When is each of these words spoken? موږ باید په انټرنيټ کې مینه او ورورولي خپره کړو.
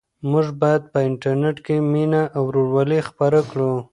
موږ 0.31 0.47
باید 0.61 0.83
په 0.91 0.99
انټرنيټ 1.09 1.57
کې 1.65 1.75
مینه 1.91 2.21
او 2.35 2.41
ورورولي 2.49 2.99
خپره 3.09 3.39
کړو. 3.49 3.71